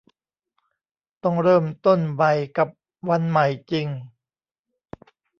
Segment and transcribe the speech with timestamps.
[1.23, 2.69] ต้องเริ่มต้นใหม่กับ
[3.09, 3.87] วันใหม่จริง